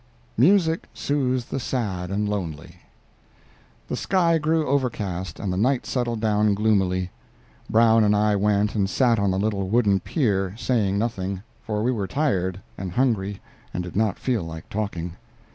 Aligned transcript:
"MUSIC 0.35 0.89
SOOTHES 0.95 1.45
THE 1.45 1.59
SAD 1.59 2.09
AND 2.09 2.27
LONELY" 2.27 2.77
The 3.87 3.95
sky 3.95 4.39
grew 4.39 4.65
overcast, 4.65 5.39
and 5.39 5.53
the 5.53 5.57
night 5.57 5.85
settled 5.85 6.19
down 6.19 6.55
gloomily. 6.55 7.11
Brown 7.69 8.03
and 8.03 8.15
I 8.15 8.35
went 8.35 8.73
and 8.73 8.89
sat 8.89 9.19
on 9.19 9.29
the 9.29 9.37
little 9.37 9.69
wooden 9.69 9.99
pier, 9.99 10.55
saying 10.57 10.97
nothing, 10.97 11.43
for 11.61 11.83
we 11.83 11.91
were 11.91 12.07
tired 12.07 12.63
and 12.79 12.93
hungry 12.93 13.41
and 13.75 13.83
did 13.83 13.95
not 13.95 14.17
feel 14.17 14.41
like 14.41 14.67
talking. 14.69 15.17